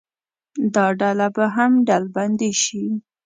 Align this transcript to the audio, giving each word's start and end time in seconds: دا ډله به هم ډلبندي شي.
دا 0.73 0.85
ډله 0.99 1.27
به 1.35 1.45
هم 1.55 1.71
ډلبندي 1.87 2.51
شي. 2.63 2.85